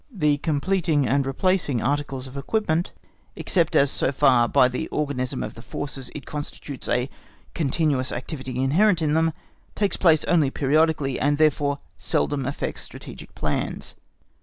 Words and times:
The 0.11 0.39
completing 0.39 1.05
and 1.07 1.27
replacing 1.27 1.79
articles 1.83 2.25
of 2.25 2.31
arms 2.33 2.37
and 2.37 2.43
equipment, 2.43 2.91
except 3.35 3.77
so 3.87 4.11
far 4.11 4.45
as 4.45 4.51
by 4.51 4.67
the 4.67 4.87
organism 4.87 5.43
of 5.43 5.53
the 5.53 5.61
forces 5.61 6.09
it 6.15 6.25
constitutes 6.25 6.89
a 6.89 7.07
continuous 7.53 8.11
activity 8.11 8.63
inherent 8.63 9.03
in 9.03 9.13
them—takes 9.13 9.97
place 9.97 10.23
only 10.23 10.49
periodically, 10.49 11.19
and 11.19 11.37
therefore 11.37 11.77
seldom 11.97 12.47
affects 12.47 12.81
strategic 12.81 13.35
plans. 13.35 13.93